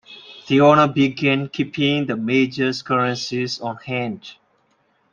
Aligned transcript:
The 0.47 0.59
owner 0.61 0.87
began 0.87 1.47
keeping 1.47 2.07
the 2.07 2.17
major 2.17 2.73
currencies 2.83 3.59
on 3.61 3.77
hand. 3.77 4.31